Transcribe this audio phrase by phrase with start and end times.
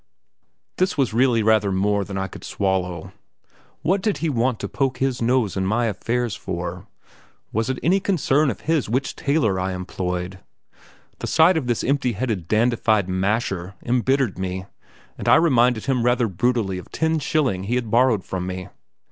[0.77, 3.11] This was really rather more than I could swallow.
[3.83, 6.87] What did he want to poke his nose in my affairs for?
[7.53, 10.39] Was it any concern of his which tailor I employed?
[11.19, 14.65] The sight of this empty headed dandified "masher" embittered me,
[15.19, 18.69] and I reminded him rather brutally of ten shilling he had borrowed from me.